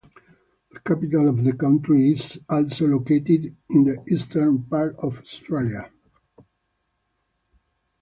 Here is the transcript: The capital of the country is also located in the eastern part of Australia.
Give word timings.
The 0.71 0.79
capital 0.79 1.29
of 1.29 1.43
the 1.43 1.53
country 1.53 2.09
is 2.11 2.39
also 2.49 2.87
located 2.87 3.55
in 3.69 3.83
the 3.83 4.03
eastern 4.11 4.63
part 4.63 4.95
of 4.97 5.19
Australia. 5.19 5.91